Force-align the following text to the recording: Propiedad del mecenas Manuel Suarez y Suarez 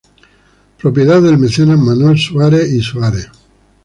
Propiedad 0.79 1.21
del 1.21 1.37
mecenas 1.37 1.77
Manuel 1.77 2.17
Suarez 2.17 2.71
y 2.73 2.81
Suarez 2.81 3.29